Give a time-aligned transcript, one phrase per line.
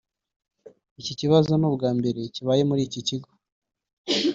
[0.99, 3.29] Iki kibazo ni ubwa mbere kibaye muri iki kigo